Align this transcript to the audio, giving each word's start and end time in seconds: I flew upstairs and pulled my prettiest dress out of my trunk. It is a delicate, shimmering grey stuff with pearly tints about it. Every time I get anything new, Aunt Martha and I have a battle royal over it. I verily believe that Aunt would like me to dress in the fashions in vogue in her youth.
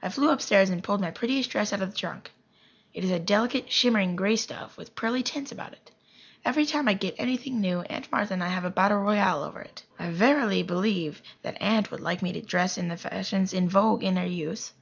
I 0.00 0.10
flew 0.10 0.30
upstairs 0.30 0.70
and 0.70 0.80
pulled 0.80 1.00
my 1.00 1.10
prettiest 1.10 1.50
dress 1.50 1.72
out 1.72 1.82
of 1.82 1.88
my 1.88 1.94
trunk. 1.96 2.30
It 2.94 3.02
is 3.02 3.10
a 3.10 3.18
delicate, 3.18 3.68
shimmering 3.72 4.14
grey 4.14 4.36
stuff 4.36 4.76
with 4.76 4.94
pearly 4.94 5.24
tints 5.24 5.50
about 5.50 5.72
it. 5.72 5.90
Every 6.44 6.64
time 6.64 6.86
I 6.86 6.94
get 6.94 7.16
anything 7.18 7.60
new, 7.60 7.80
Aunt 7.80 8.12
Martha 8.12 8.34
and 8.34 8.44
I 8.44 8.48
have 8.50 8.64
a 8.64 8.70
battle 8.70 8.98
royal 8.98 9.42
over 9.42 9.60
it. 9.60 9.82
I 9.98 10.10
verily 10.10 10.62
believe 10.62 11.20
that 11.42 11.60
Aunt 11.60 11.90
would 11.90 11.98
like 11.98 12.22
me 12.22 12.32
to 12.34 12.40
dress 12.40 12.78
in 12.78 12.86
the 12.86 12.96
fashions 12.96 13.52
in 13.52 13.68
vogue 13.68 14.04
in 14.04 14.14
her 14.14 14.24
youth. 14.24 14.72